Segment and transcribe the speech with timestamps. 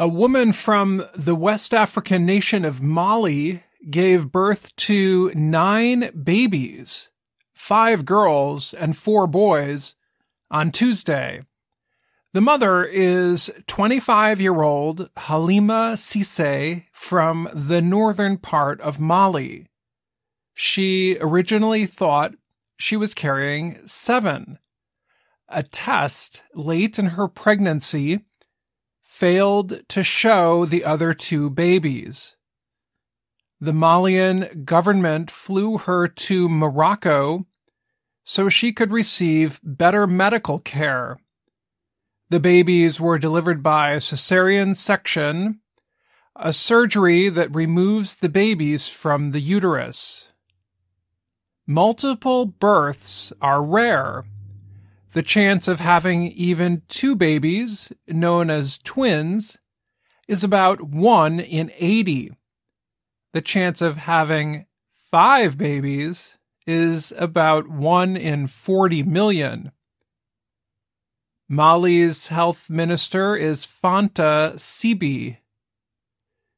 [0.00, 7.10] A woman from the West African nation of Mali gave birth to nine babies,
[7.52, 9.96] five girls and four boys,
[10.50, 11.42] on Tuesday.
[12.32, 19.66] The mother is 25 year old Halima Cisse from the northern part of Mali.
[20.54, 22.36] She originally thought
[22.78, 24.58] she was carrying seven.
[25.50, 28.20] A test late in her pregnancy
[29.10, 32.36] failed to show the other two babies.
[33.60, 37.44] The Malian government flew her to Morocco
[38.24, 41.18] so she could receive better medical care.
[42.30, 45.60] The babies were delivered by cesarean section,
[46.36, 50.28] a surgery that removes the babies from the uterus.
[51.66, 54.24] Multiple births are rare
[55.12, 59.58] the chance of having even two babies, known as twins,
[60.28, 62.32] is about 1 in 80.
[63.32, 64.66] The chance of having
[65.10, 69.72] five babies is about 1 in 40 million.
[71.48, 75.38] Mali's health minister is Fanta Siby.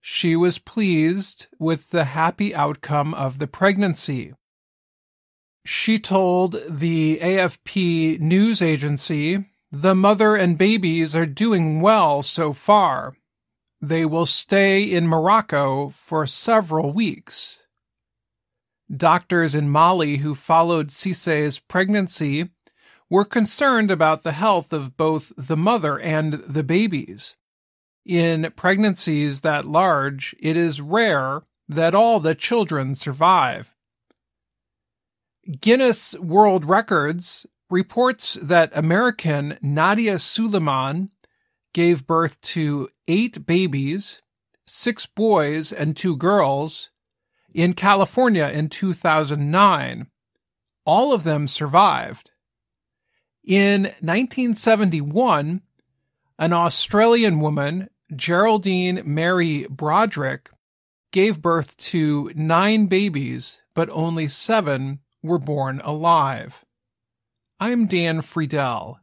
[0.00, 4.32] She was pleased with the happy outcome of the pregnancy
[5.68, 13.18] she told the AFP news agency, the mother and babies are doing well so far.
[13.78, 17.64] They will stay in Morocco for several weeks.
[18.90, 22.48] Doctors in Mali who followed Cisse's pregnancy
[23.10, 27.36] were concerned about the health of both the mother and the babies.
[28.06, 33.74] In pregnancies that large, it is rare that all the children survive.
[35.48, 41.08] Guinness World Records reports that American Nadya Suleman
[41.72, 44.20] gave birth to eight babies,
[44.66, 46.90] six boys and two girls,
[47.54, 50.08] in California in 2009.
[50.84, 52.30] All of them survived.
[53.42, 55.62] In 1971,
[56.38, 60.50] an Australian woman, Geraldine Mary Broderick,
[61.10, 66.64] gave birth to nine babies, but only seven were born alive.
[67.60, 68.98] I'm Dan Friedell.